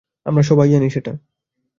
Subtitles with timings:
[0.25, 1.13] আমরা সবাই জানি সেটা।